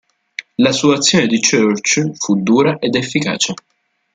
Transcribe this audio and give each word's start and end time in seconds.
La 0.57 0.71
sua 0.71 0.95
azione 0.95 1.27
di 1.27 1.39
Church 1.39 2.15
fu 2.17 2.41
dura 2.41 2.79
ed 2.79 2.95
efficace. 2.95 3.53